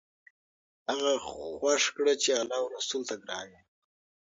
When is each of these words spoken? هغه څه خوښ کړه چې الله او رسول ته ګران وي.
هغه 0.89 1.11
څه 1.23 1.23
خوښ 1.61 1.83
کړه 1.95 2.13
چې 2.21 2.29
الله 2.39 2.57
او 2.61 2.65
رسول 2.77 3.01
ته 3.09 3.15
ګران 3.25 3.45
وي. 3.51 3.61